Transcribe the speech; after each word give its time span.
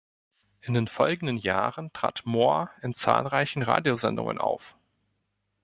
In 0.61 0.73
den 0.73 0.87
folgenden 0.87 1.37
Jahren 1.37 1.93
trat 1.93 2.23
Moore 2.25 2.71
in 2.81 2.95
zahlreichen 2.95 3.61
Radiosendungen 3.61 4.39
auf. 4.39 4.75